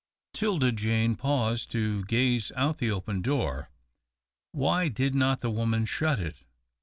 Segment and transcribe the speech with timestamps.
[0.33, 3.69] 'Tilda Jane paused to gaze out the open door.
[4.51, 6.43] Why did not the woman shut it?